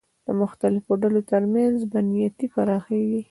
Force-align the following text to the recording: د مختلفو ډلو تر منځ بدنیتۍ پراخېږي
د 0.25 0.27
مختلفو 0.41 0.91
ډلو 1.01 1.21
تر 1.31 1.43
منځ 1.53 1.77
بدنیتۍ 1.91 2.45
پراخېږي 2.53 3.19